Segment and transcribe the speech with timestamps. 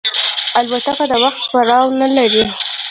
[0.59, 2.43] الوتکه د وخت پروا نه لري.